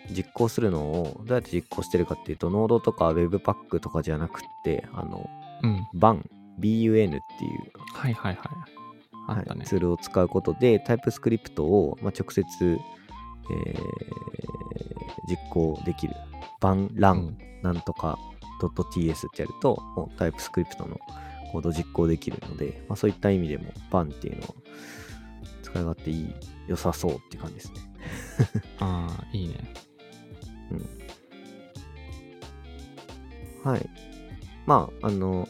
[0.09, 5.29] 実行するのをどうやって実行してるかっていうと、ノードとか Webpack とかじゃなくって、あの、
[5.61, 5.87] うん。
[5.93, 6.23] BUN、
[6.59, 8.47] BUN っていう、はいはいはい。
[9.25, 13.83] はいツールを使うことで、タイプスクリプトを、まあ、直接、えー
[15.25, 16.15] 実行できる。
[16.59, 18.19] BUN、う LAN、んなんとか
[18.69, 20.99] .ts ってやると、もうタイプスクリプトの
[21.51, 24.55] コード実行できるので、まあ、そういった意味でも BAN っていうのを
[25.61, 26.35] 使い勝手いい、
[26.67, 27.73] 良さそうって感じですね。
[28.79, 29.55] ああ、いいね。
[33.63, 33.89] はい。
[34.65, 35.47] まあ、あの、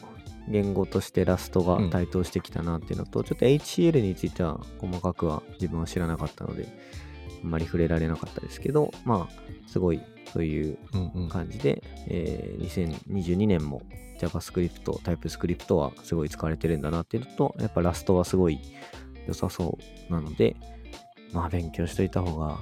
[0.48, 6.68] 言語としてラストがうん台頭してきたなっていうのと、ちょっと HCL については細かくは自分は知らなかったので、
[7.42, 10.00] あんまり触れられなかったですけど、まあ、すごい
[10.34, 11.28] そういううんうん。
[11.28, 13.82] 感じで、えー2022年も
[14.20, 18.58] JavaScript、TypeScript はすごい使われてるんだなっていうのと、やっぱラストはすごい
[19.28, 19.78] 良さそ
[20.10, 20.56] うなので、
[21.32, 22.58] まあ勉強しといた方が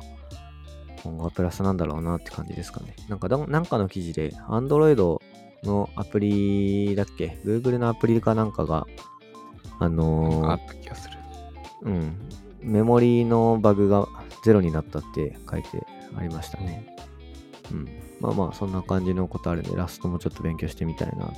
[1.02, 2.94] 今後はプラスなんだろうなって感じですかね。
[3.08, 5.18] なんかど、なんかの記事で Android
[5.64, 8.86] のアプリだっけ ?Google のアプリかなんかが、
[9.78, 11.16] あのーあった気がする。
[11.82, 12.16] うん、
[12.60, 14.06] メモリーのバグが
[14.44, 15.68] ゼロになったって書いて
[16.16, 16.91] ありましたね。
[17.72, 17.88] うん。
[18.20, 21.32] まあまあ、そんな感じのことあるんで、ラストもちょっと勉強してみたいなと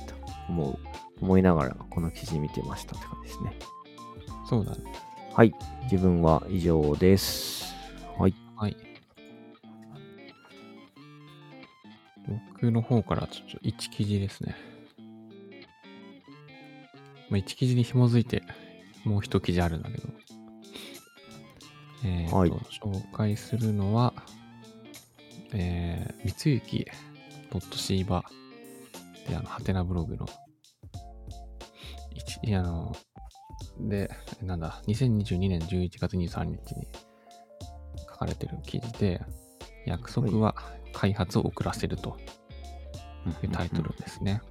[0.49, 0.79] 思う、
[1.21, 3.53] 思いながら、この記事見てましたって感じですね。
[4.47, 4.83] そうだね。
[5.33, 5.53] はい。
[5.83, 7.73] 自分は以上です。
[8.17, 8.35] はい。
[8.55, 8.77] はい。
[12.53, 14.55] 僕の方からちょっと1記事ですね。
[17.29, 18.43] まあ、1記事に紐づいて
[19.03, 20.07] もう1記事あるんだけど。
[22.03, 24.13] えーとはい紹介するのは、
[25.53, 26.87] えー、三雪
[27.51, 28.23] .cba
[29.27, 30.27] で、あの、ハテナブログの、
[32.13, 32.95] 一いやあの、
[33.79, 34.09] で、
[34.41, 36.87] なんだ、2022年11月23日に
[37.99, 39.21] 書かれてる記事で、
[39.85, 40.55] 約束は
[40.93, 42.17] 開発を遅らせると。
[43.43, 44.41] いうタイトルですね。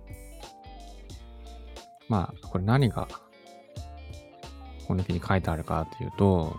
[2.09, 3.09] まあ、これ何が
[4.87, 6.57] この記事に書いてあるかというと、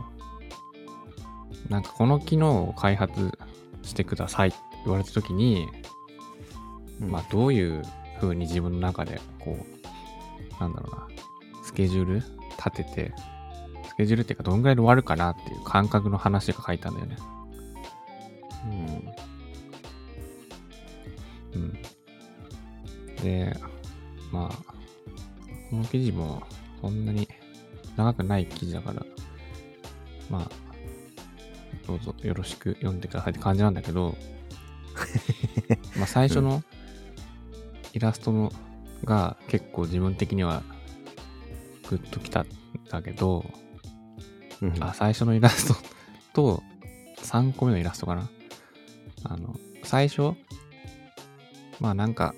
[1.69, 3.37] なんかこの機能を開発
[3.85, 5.67] してくださいって言われたときに、
[7.01, 7.83] うんまあどういう
[8.19, 11.07] 風に自分の中でこう、なんだろうな、
[11.63, 12.15] スケジュール
[12.57, 13.13] 立てて、
[13.87, 17.17] スケジュールっていうかどんぐらいで終わるかなっていう感覚の話が書いたんだよね。
[21.53, 21.61] うん。
[21.61, 21.73] うん。
[23.21, 23.55] で、
[24.31, 24.73] まあ、
[25.69, 26.43] この記事も
[26.81, 27.27] そんなに
[27.97, 29.05] 長くない記事だから、
[30.29, 30.51] まあ、
[31.87, 34.15] どうぞよろしく読んでくださいって感じなんだけど、
[35.97, 36.63] まあ最初の
[37.93, 38.51] イラストの
[39.03, 40.63] が結構自分的には
[41.89, 42.47] グッときたん
[42.89, 43.45] だけど、
[44.61, 45.75] うんあ、最初のイラスト
[46.33, 46.63] と
[47.17, 48.29] 3個目のイラストかな。
[49.23, 50.33] あの、最初、
[51.79, 52.35] まあなんか、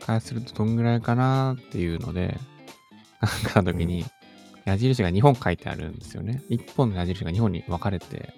[0.00, 2.38] 開発するとどんぐらいかなっていうので、
[3.20, 4.04] 考えたときに、
[4.64, 6.42] 矢印が2本書いてあるんですよね。
[6.50, 8.32] 1本の矢印が2本に分かれて、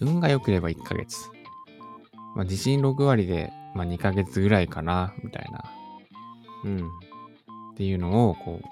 [0.00, 1.16] 運が良ければ1ヶ月。
[2.34, 5.64] まあ地震6割で、まあ2ヶ月ぐらいかな、みたいな。
[6.64, 6.78] うん。
[6.78, 6.80] っ
[7.76, 8.66] ていうのを、こう、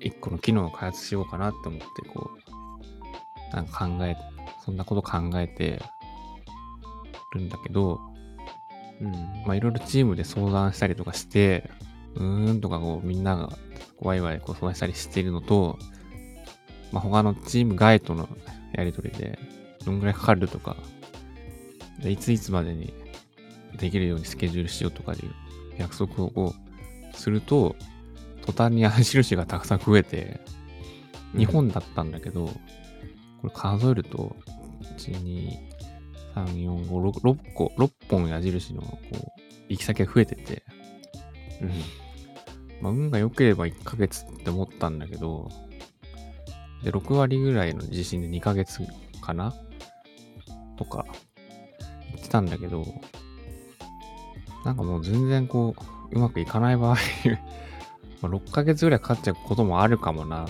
[0.00, 2.30] 一個の機能を開発しようかなって思って、こ
[3.52, 4.16] う、なんか考え、
[4.64, 5.82] そんなこと考えて
[7.34, 8.00] るんだけど、
[9.00, 9.12] うん。
[9.46, 11.70] まあいろいろチームで相談したりとかして、
[12.14, 13.50] うーんとかこうみんなが
[14.04, 15.78] ワイワイこう相談したりしているのと、
[16.92, 18.28] まあ、他のチーム外との
[18.72, 19.38] やり取りで、
[19.84, 20.76] どんぐらいかかるとか、
[22.02, 22.92] でいついつまでに
[23.78, 25.18] できるようにスケジュールしようとかいう
[25.78, 26.54] 約束を
[27.14, 27.76] すると、
[28.44, 30.40] 途端に矢印がたくさん増えて、
[31.34, 34.36] 2本だったんだけど、これ数えると、
[34.98, 35.50] 1、2、
[36.34, 40.62] 3、4、5、6, 6個、6本矢印のこう行き先が増えてて、
[41.62, 41.70] うん。
[42.84, 45.48] まあ、運が良ければ1ヶ月って思ったんだけど、
[46.82, 48.80] で、6割ぐらいの地震で2ヶ月
[49.22, 49.54] かな？
[50.76, 51.06] とか
[52.10, 52.84] 言ってたんだけど、
[54.66, 55.74] なんかもう全然こ
[56.12, 56.96] う、うまくいかない場合、
[58.20, 60.44] まあ6ヶ月ぐらいかかっちゃうこともあるかもな。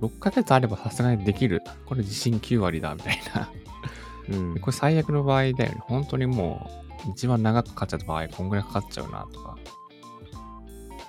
[0.00, 1.60] 6ヶ月あればさすがにできる。
[1.84, 3.50] これ地震9割だ、みたいな。
[4.30, 4.60] うん。
[4.60, 5.82] これ最悪の場合だよね。
[5.82, 6.66] 本当にも
[7.06, 9.58] う、一番長くかかっちゃった場合、こんぐらいかかっちゃうな、とか。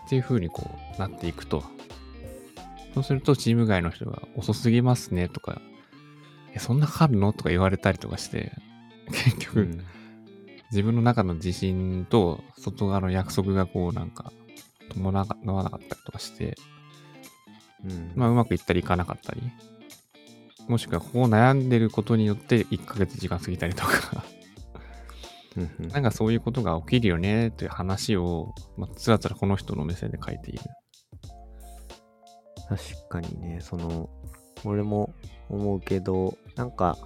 [0.08, 1.63] っていう風にこう、なっていくと。
[2.96, 5.62] そうすると、チーム外の人が遅すぎますね、とか、
[6.56, 7.34] え、そんなかかるの？
[7.34, 8.52] とか言われたりとかして、
[9.12, 9.86] 結局、うん
[10.70, 14.34] 自分の中の自信と外側の約束がこうなんか
[14.93, 16.58] 伴わなかったりとかして、
[17.86, 18.12] うん。
[18.15, 19.41] まあうまくいったりいかなかったり、
[20.67, 24.26] もしくはこう悩んでることによって1ヶ月時間過ぎたりとか、
[25.58, 30.60] うんうんなんかそういうことが起きるよねという話を、まあ、つらつらこの人の目線で書いている。
[32.70, 34.10] 確かにね、その、
[34.65, 35.13] 俺も
[35.50, 36.98] 思うけど、なんか、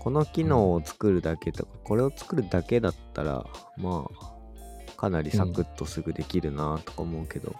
[0.00, 3.46] この機能を作るだけとか、これを作るだけだったら、
[3.76, 7.54] まあ、かなりサクッとすぐできるなとか思うけど、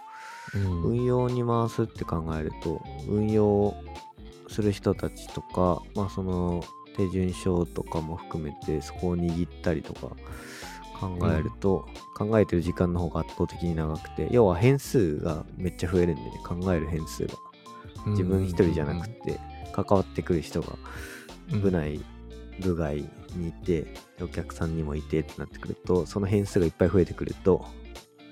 [0.53, 0.83] うん。
[0.83, 3.73] 運用に回すって考えると、運用
[4.49, 6.63] する人たちとか、まあその
[6.95, 10.09] 手順書とかも含めてそこを握ったりとか
[10.99, 17.35] 考えると、考えてる時間の方が圧倒的に長くて、要は変数がめっちゃ増えるんでね、考える変数が。
[18.07, 19.39] 自分一人じゃなくて、
[19.71, 20.73] 関わってくる人が
[21.53, 22.01] うん部内、
[22.59, 22.97] 部外
[23.35, 23.87] にいて、
[24.21, 27.79] お客さんにもいてってなってくると、その変数がいっぱい増えてくると、うん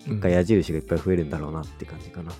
[0.07, 2.31] 一回矢印がいっぱい増えるんだろうなって感じかな。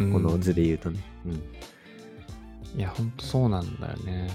[0.00, 1.00] うん この図で言うとね。
[1.26, 2.80] うん。
[2.80, 4.30] いや、ほんとそうなんだよね。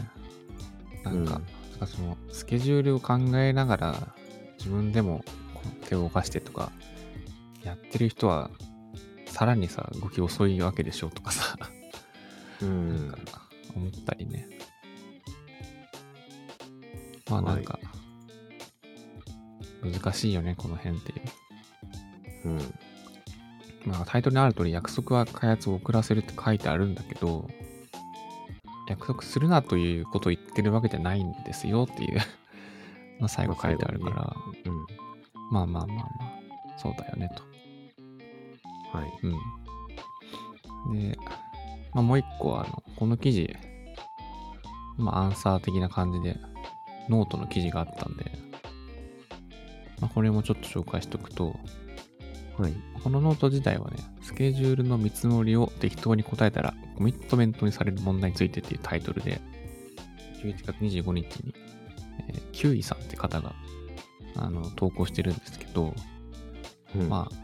[1.11, 4.15] なんか、うんなんかそのスケジュールを考えながら
[4.57, 5.23] 自分でも
[5.87, 6.71] 手を動かしてとか
[7.63, 8.49] やってる人は
[9.27, 11.55] さらにさ動き遅いわけでしょとかさ、
[12.61, 14.49] うんなんか思ったりね。
[17.29, 17.79] まあなんか、
[19.83, 21.15] 難しいよね、この辺ってい
[22.45, 22.49] う。
[22.49, 22.57] うん。
[23.85, 27.49] まあタイトルにある通り約束は開発を遅らせるって書いてあるんだけど、
[28.87, 32.19] 約束するなということを言ってるわけじゃないんですよっていう
[33.19, 34.87] まあ最後書いてあるから、まうん。
[35.51, 37.43] まあまあまあまあ、そうだよねと。
[38.97, 39.13] はい。
[39.23, 41.09] うん。
[41.09, 41.17] で、
[41.93, 43.55] まあもう一個は、あの、この記事、
[44.97, 46.39] まあアンサー的な感じで、
[47.09, 48.31] ノートの記事があったんで、
[49.99, 51.55] まあこれもちょっと紹介しとくと、
[52.57, 52.73] はい。
[53.03, 59.39] このノート自体はね、スケジュールの見積もりを適当に答えたら、コミットメントにされる問題についてっていうタイトルで、
[60.43, 61.53] 11月25日に、
[62.29, 63.53] えーキュウイさんって方が、
[64.35, 65.93] あの、投稿してるんですけど、
[66.95, 67.35] うんまあ、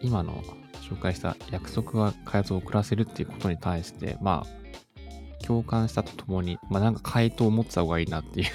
[0.00, 0.42] 今の
[0.88, 8.48] 紹介した約束は開発を遅らせるっていうことに対して、まあ、共感したとともに、まあなんか回答を持ってた方がいいなっていう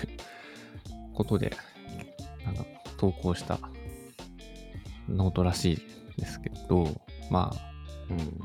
[1.14, 1.56] ことで、
[2.44, 2.66] なんか
[2.98, 3.60] 投稿した
[5.08, 5.82] ノートらしい
[6.18, 6.90] ですけど、
[7.30, 7.74] まあ、
[8.10, 8.40] うん。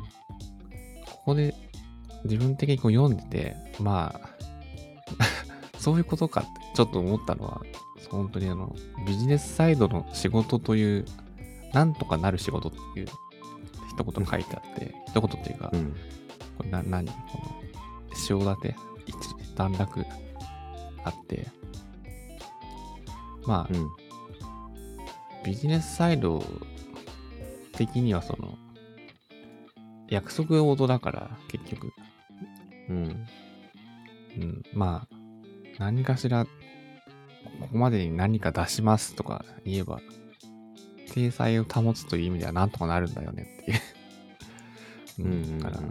[1.20, 1.54] ここで
[2.24, 4.30] 自分的にこう読んでて、まあ、
[5.78, 7.62] そういうことかってちょっと思ったのは、
[8.10, 8.74] 本当にあの、
[9.06, 11.04] ビジネスサイドの仕事という、
[11.72, 13.08] なんとかなる仕事っていう
[13.90, 15.94] 一言書いてあって、一言っていうか、うん。
[16.56, 17.06] これな、何？
[17.06, 17.60] この、
[18.28, 19.16] 塩立て、一
[19.56, 20.04] 段落
[21.04, 21.46] あって、
[23.46, 23.90] まあ、うん。
[25.44, 26.42] ビジネスサイド
[27.72, 28.58] 的にはその、
[30.10, 31.92] 約束事だから、結局。
[32.88, 33.26] うん。
[34.36, 35.16] うん、まあ、
[35.78, 36.50] 何かしら、こ
[37.72, 40.00] こまでに何か出しますとか言えば、
[41.12, 43.74] 体裁を保つという意味ではなんとかなるんだよねってい
[45.24, 45.26] う。
[45.26, 45.58] うん。
[45.58, 45.82] だから、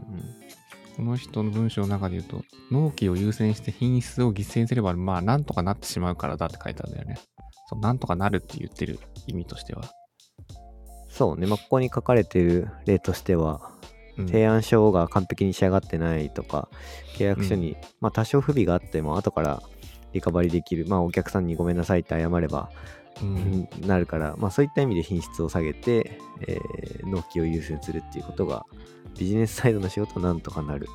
[0.95, 7.17] この人の文章の中で言うと、納期を優先して品質を犠牲にすれば、まあ、なんとかなってしまうからだって書いてあるんだよね。
[7.69, 9.83] そう、なんとかなるって言ってる意味としては。
[11.09, 11.47] そうね。
[11.47, 13.78] まあ、ここに書かれている例としては、うん、
[14.27, 16.69] 提案書が完璧に仕上がってないとか、
[17.17, 19.61] 契約書に、まあ多少不備があっても後から
[20.13, 22.69] リカバリできる、まあお客さんにごめんなさいって謝れば、
[23.21, 28.65] うん、なるから、まあそういった意味で品質を下げて、えー納期を優先するっていうことが、
[29.17, 30.87] ビジネスサイドの仕事はなんとかなる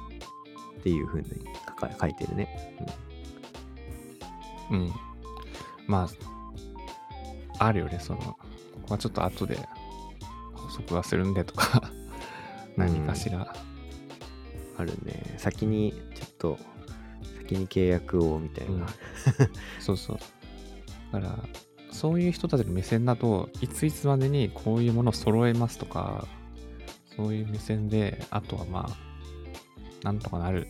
[0.78, 1.26] っていうふうに
[2.00, 2.48] 書いてるね。
[4.70, 4.92] うん。
[5.86, 6.08] ま
[7.58, 8.36] あ、あるよね、その、こ
[8.88, 9.58] こはちょっと後で
[10.54, 11.90] 補足はするんでとか、
[12.76, 13.54] 何かしら。
[14.76, 15.34] あるね。
[15.38, 16.58] 先にちょっと、
[17.38, 18.72] 先に契約をみたいな。
[18.72, 18.86] うん
[19.80, 20.18] そうそう。
[21.12, 21.38] だから、
[21.92, 26.26] そういう人たちの目線だといついつまでにこういうものを揃えますとか、
[27.16, 30.66] そういう目線で、あとはまあ、なんとかなる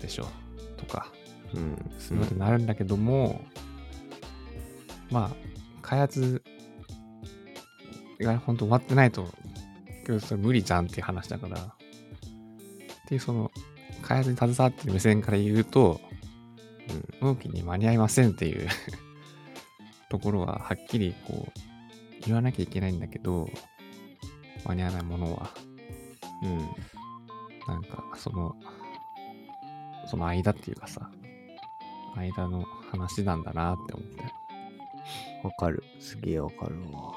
[0.00, 1.12] でしょうとか、
[1.54, 1.90] うん。
[1.98, 3.44] そういうことになるんだけども、
[5.10, 5.36] まあ、
[5.82, 6.42] 開発
[8.20, 9.28] が本当終わってないと、
[10.02, 11.64] 結局それ無理じゃんっていう話だから、っ
[13.06, 13.50] ていうその、
[14.02, 16.00] 開発に携わってる目線から言うと、
[16.88, 18.68] うん納期に間に合いませんっていう
[20.10, 21.52] ところははっきりこう
[22.26, 23.48] 言わなきゃいけないんだけど、
[24.64, 25.50] 間に合わないものは、
[26.42, 26.58] うん。
[27.68, 28.56] なんかその、
[30.06, 31.10] その間っていうかさ、
[32.16, 34.42] 間の話なんだなって思って。
[35.44, 35.82] わかる。
[36.00, 37.14] すげえわかるわ。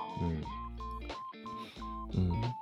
[2.14, 2.22] うん。
[2.24, 2.56] うん。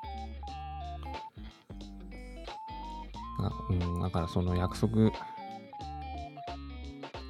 [3.48, 5.12] あうん、だからその約束っ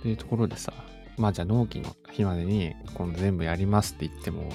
[0.01, 0.74] ていうところでさ、
[1.18, 4.49] まあじゃあ納期の日までにこの全部やりますって言っても、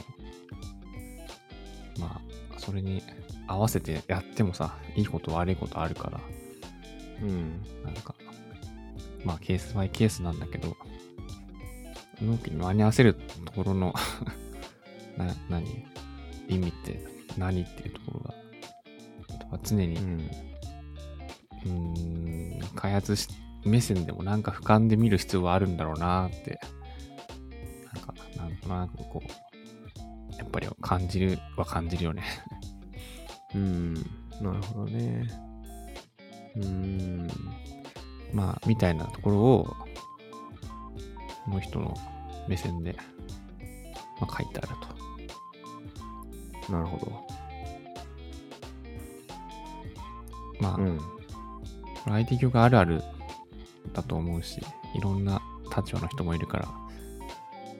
[1.98, 2.20] ま
[2.54, 3.02] あそれに
[3.46, 6.20] 合わせてやってもさ、いいこと悪いことあるから、
[7.22, 7.62] うん。
[7.84, 8.14] なんか、
[9.24, 10.76] まあケースバイケースなんだけど、
[12.20, 13.94] 納期に間に合わせるところの
[15.16, 15.84] な、何？
[16.48, 17.02] 意味って
[17.36, 17.62] 何？
[17.62, 18.34] っていうところ
[19.50, 20.02] が、常に、う。
[20.02, 23.28] うんーん、開発し
[23.64, 26.60] 目線でもなんか俯瞰で見る必要はあるんだろうなって、
[27.92, 32.22] なんか、なんとなくこう、やっぱり感じるは感じるよね。
[33.54, 33.94] うん。
[33.94, 35.28] なるほどね。
[36.56, 37.28] うん。
[38.32, 39.76] まあ、みたいなところを、
[41.44, 41.94] この人の
[42.46, 42.96] 目線で、
[44.20, 44.68] まあ、書いてある
[46.66, 46.72] と。
[46.72, 47.26] なるほど。
[50.60, 51.17] まあ、うん。
[52.08, 53.02] これ IT 業界あるある
[53.92, 54.60] だと思うし、
[54.94, 55.42] いろんな
[55.76, 56.68] 立場の人もいるから、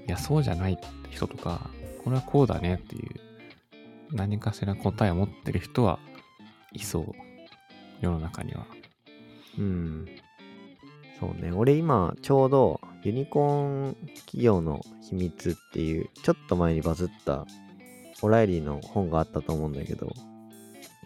[0.06, 1.70] いや、そうじゃないって人とか、
[2.04, 5.98] これはこうだねっていう、何かしら答えを持ってる人は
[6.72, 7.12] いそう。
[8.00, 8.66] 世の中には。
[9.58, 10.06] うん。
[11.18, 11.50] そうね。
[11.52, 17.46] 俺今、ちょうど、ユニコーン企業の秘密っていう、ちょっと前にバズった、
[18.22, 20.12] オライリーの本があったと思うんだけど、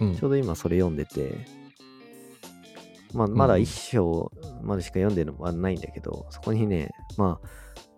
[0.01, 1.62] うんちょうど今それ読んでて、
[3.13, 4.31] まあ、まだ一章
[4.63, 7.49] までしか読んでるのはないんだけど、そこにね、まあ、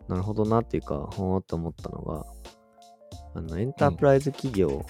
[0.09, 2.25] なるほどなっていうか、ほーっと思ったのが、
[3.35, 4.85] あの、エンタープライズ企業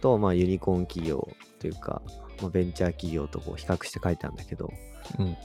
[0.00, 2.02] と、まあ、ユニコーン企業というか、
[2.40, 4.70] まあ、ベンチャー企業とこう比較して書いたんだけど、
[5.18, 5.36] うん。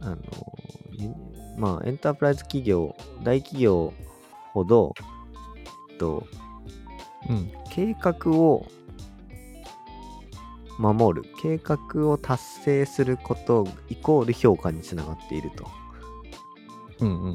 [0.00, 0.16] あの、
[0.92, 1.10] ユ
[1.56, 3.92] まあ、エンタープライズ企業、大企業
[4.52, 4.94] ほど、
[5.90, 6.26] えっと、
[7.28, 7.52] うん。
[7.70, 8.66] 計画を
[10.78, 15.66] 守る、計画を達成することイコール評価につながっていると。
[17.00, 17.34] うんうんうんうん。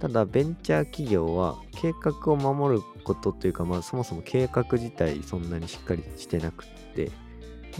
[0.00, 7.10] ただ、ベンチャー企業は計画を守ることというか、まあ、そもそも計画自体そんなにしっかりしてなくって、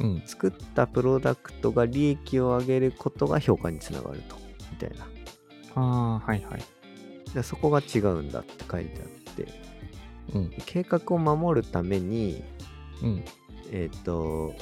[0.00, 0.22] うん。
[0.26, 4.36] 作ったプロダクトが利益を上げることが評価につながると。
[4.70, 5.06] みたいな。
[5.74, 6.62] ああ、はいはい。
[7.34, 9.46] でそこが違うんだって書いてあって、
[10.34, 10.52] うん。
[10.66, 12.44] 計画を守るために、
[13.02, 13.24] うん。
[13.72, 14.54] えっ、と、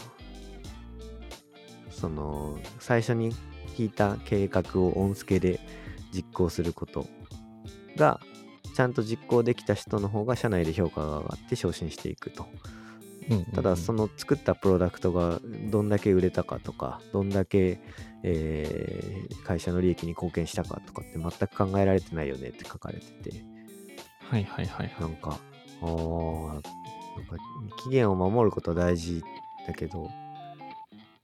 [1.91, 3.33] その、最初に
[3.77, 5.61] 引いた計画を音付けで
[6.15, 7.07] 実行すること
[7.97, 8.21] が、
[8.75, 12.47] ちゃんと実行できた人の方が社内で評価が上がって昇進していくと。
[13.29, 13.45] うん。
[13.47, 15.41] ただ、その、の作ったプロダクトが
[15.71, 17.81] どんだけ売れたかとか、どんだけ、
[18.23, 23.43] えー会社の利益に貢献したかとかって全く考えられてないよねって書かれてて、
[24.21, 25.01] はいはいはいは。
[25.01, 25.41] ないんか、
[25.83, 26.71] あーなんか
[27.83, 29.23] 期限を守ることは大事
[29.67, 30.11] だけど、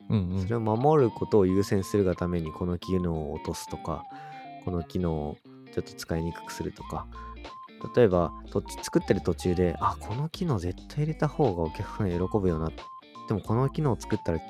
[0.08, 0.42] うんうん。
[0.42, 4.04] それを守ることを優先するがためにこの機能を落とすとか
[4.64, 5.36] この機能を
[5.72, 7.06] ちょっと使いにくくするとか
[7.94, 12.70] 例えばと作ってる途中であこの機能絶対入れた方がお客さん喜ぶよな
[13.28, 14.40] でもこの機能を作ったら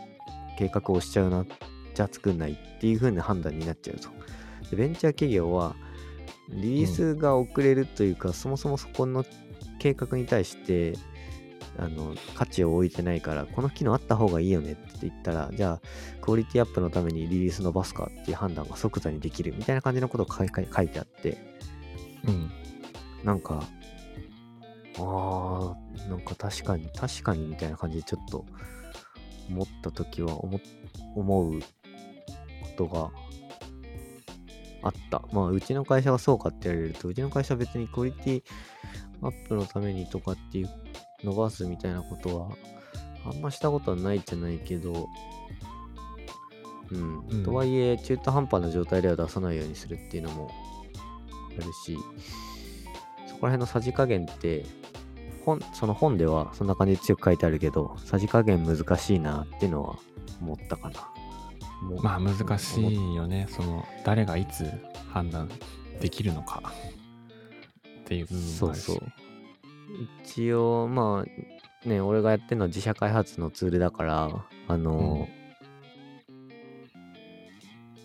[0.58, 1.44] 計画をしちゃうな
[1.94, 4.08] じゃあ作んないっていう風な判断になっちゃうと。
[4.70, 5.74] でベンチャー企業は
[6.50, 9.24] リリースが遅れるというか、そもそもそこの
[9.78, 10.94] 計画に対して
[11.78, 21.38] あの価値を置いてないからこの機能あった方がいいよねって言ったらじゃあクオリティアップのためにリリース伸ばすかっていう判断が即座にできるみたいな感じのことが書いてあって
[22.26, 22.50] うん。
[23.24, 23.62] なんか
[24.98, 28.44] あーなんか確かに確かにみたいな感じでちょっと
[29.48, 30.60] 思った時は思
[31.14, 31.66] 思うこ
[32.76, 33.10] とが
[34.82, 35.22] あった。
[35.32, 38.42] まあ、うちの会社がそうかって言われると、うちの会社は別にクオリティ
[39.22, 40.70] アップのためにとかっていう
[41.26, 42.56] 伸ばすみたいなことは、
[43.28, 45.08] あんましたことはないじゃないけど、
[46.92, 47.26] うん。
[47.28, 50.50] うんとはいえ、中途半端な状態では出さないようにするっていうのも
[51.60, 51.98] あるし、
[53.26, 54.64] そこら辺のさじ加減って、
[55.44, 59.98] 本その本ではそんな感じで強く書いてあるけど、さじ加減難しいなっていうのは
[60.40, 61.08] 思ったかな。
[62.02, 63.48] まあ難しいよね。
[63.50, 64.70] その誰がいつ
[65.12, 65.50] 判断
[66.00, 66.72] できるのか
[68.00, 68.82] っていう部分もあるし。
[68.84, 69.25] そうそう
[70.24, 75.28] 一応、まあ、ね、俺がやってるのは自社開発のツールだから、あの、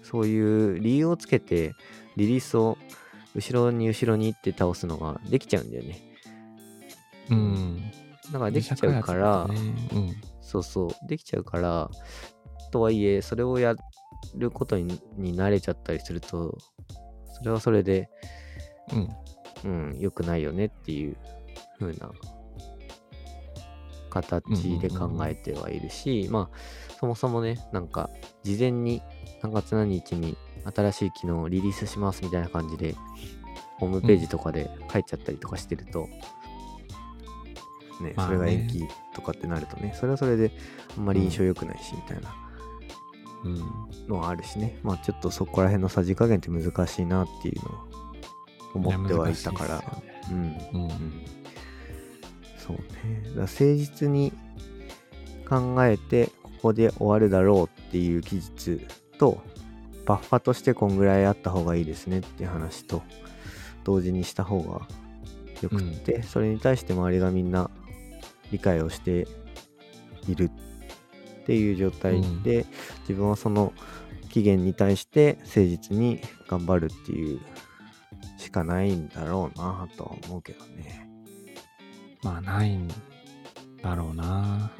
[0.03, 1.73] そういう理由をつけて、
[2.17, 2.77] リリースを
[3.36, 5.99] 後ろに後ろにって倒すのができちゃうんだよね。
[7.29, 7.91] うん。
[8.32, 9.55] だからできちゃうから、ね
[9.93, 10.15] うん。
[10.41, 11.89] そうそう、できちゃうから、
[12.71, 13.75] とはいえ、それをや
[14.36, 16.57] ることにに慣れちゃったりすると、
[17.34, 18.09] それはそれで、
[18.93, 19.09] うん。
[19.63, 21.15] うん、良くないよねっていう
[21.82, 22.11] 風な
[24.09, 26.57] 形で考えてはいるし、まあ、
[26.99, 28.09] そもそもね、なんか、
[28.43, 29.01] 事前に
[29.41, 30.38] 何月何日に
[30.75, 32.95] 新しい機能をリリースしますみたいな感じで、
[33.79, 36.07] ホームページとかで書いちゃったりとかしてると、
[38.01, 40.51] ね、まあねそれが延期とかってなるとね、それはそれで
[40.97, 42.36] あんまり印象良くないし、みたいな
[43.43, 43.57] うん。
[44.07, 50.38] のはあるしね、まあちょっとそこら辺のさじ加減って難しいなっていうのを思ってはいたから、ねうん。
[50.38, 50.69] う。
[50.73, 51.40] うんん
[52.78, 53.36] そうね。
[53.36, 54.34] だ誠実に
[55.47, 58.82] 考えて、ここで終わるだろうっていう技術
[59.17, 59.41] と、
[60.05, 63.03] バッファとしてこんぐらいあった方がいいですねっていう話と、
[63.84, 64.88] 同時にした方が
[65.61, 67.69] よくって、それに対して周りがみんな
[68.51, 69.28] 理解をして
[70.28, 70.49] いる
[71.41, 72.65] っていう状態で、
[73.01, 73.74] 自分はその
[74.30, 77.39] 期限に対して誠実に頑張るっていう
[78.38, 81.11] しかないんだろうなとは思うけどね。
[82.24, 82.88] まあないん
[83.82, 84.72] だろうな。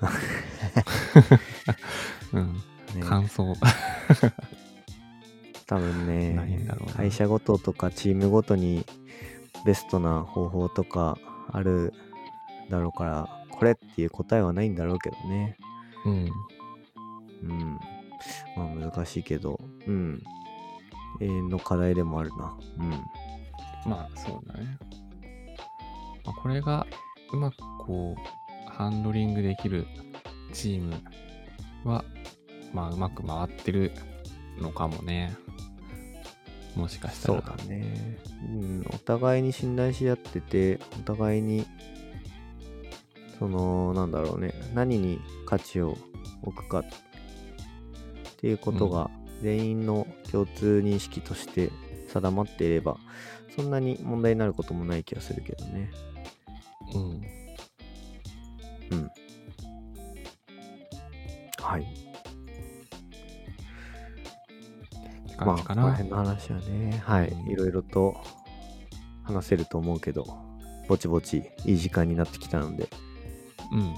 [2.32, 2.54] うん。
[2.54, 2.60] ね
[3.00, 3.54] 感想。
[5.66, 8.86] 多分ね会社ごととかチームごとに
[9.64, 11.18] ベストな方法とか
[11.50, 11.92] ある
[12.70, 15.56] だろうからこれっていう答えはないんだろうけどね
[16.04, 16.30] うん。
[17.42, 17.78] うん
[18.56, 20.22] まあ難しいけどうん
[21.20, 22.90] 永遠の課題でもあるなうん
[23.90, 24.78] まあそうだね。
[26.26, 26.86] まあ、これが
[27.32, 29.86] うまくこう、ハンドリングできる
[30.52, 30.94] チーム
[31.84, 32.04] は、
[32.72, 33.92] まあうまく回ってる
[34.58, 35.36] のかもね。
[36.74, 37.42] もしかしたら。
[37.42, 41.66] そうだね、うん、お互いに信頼し合っててお互いに
[43.38, 45.96] そのなんだろうね何に価値を
[46.42, 46.84] 置くかっ
[48.36, 49.10] ていうことが
[49.42, 51.70] 全員の共通認識として
[52.08, 52.96] 定まっていれば
[53.54, 55.90] そんなに問題になることもない気がするけどね
[56.94, 57.22] うん。
[58.90, 59.10] うん
[61.60, 61.86] はい
[65.38, 65.56] まあ。
[65.56, 68.16] この辺の話はねはいいろいろと
[69.24, 70.24] 話せると思うけど
[70.88, 72.88] ぼちぼちいい時間になってきたので
[73.72, 73.94] うん。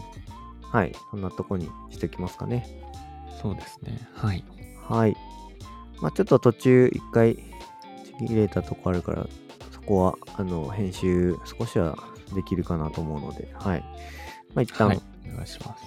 [0.70, 2.66] はい、そんなとこにしておきますかね。
[3.40, 3.98] そうですね。
[4.14, 4.44] はい。
[4.82, 5.16] はい。
[6.00, 7.42] まあちょっと途中一回ち
[8.26, 9.26] ぎれたとこあるから、
[9.70, 11.96] そこは、あの、編集少しは
[12.34, 13.80] できるかなと思うので、はい。
[14.54, 15.30] まあ一旦、ははいい、。
[15.32, 15.84] お願いします。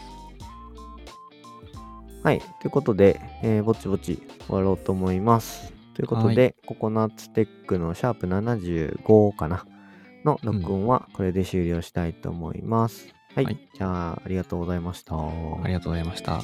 [2.24, 5.74] ということで、えーぼちぼち終わろうと思います。
[5.96, 9.66] ということで、ココナッツテックのシャープ75かな？
[10.24, 13.08] の録音はこれで終了したいと思います。
[13.36, 13.46] はい。
[13.46, 15.16] はいじゃあ、ありがとうございました。
[15.16, 15.32] あ
[15.66, 16.42] りがとうございました。